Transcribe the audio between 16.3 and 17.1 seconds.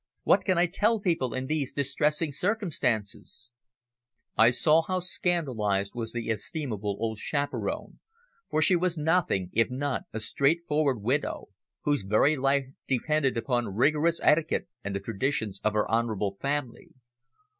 family.